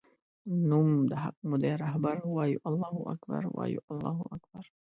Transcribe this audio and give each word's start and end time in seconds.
نوم 0.69 0.89
د 1.11 1.13
حق 1.23 1.37
مودی 1.49 1.73
رهبر 1.83 2.17
وایو 2.35 2.63
الله 2.69 2.95
اکبر 3.13 3.43
وایو 3.57 3.81
الله 3.91 4.17
اکبر 4.37 4.63